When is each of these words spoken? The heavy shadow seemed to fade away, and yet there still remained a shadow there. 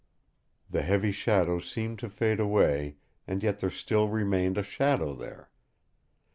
The 0.67 0.81
heavy 0.81 1.11
shadow 1.11 1.59
seemed 1.59 1.99
to 1.99 2.09
fade 2.09 2.39
away, 2.39 2.95
and 3.27 3.43
yet 3.43 3.59
there 3.59 3.69
still 3.69 4.07
remained 4.09 4.57
a 4.57 4.63
shadow 4.63 5.13
there. 5.13 5.51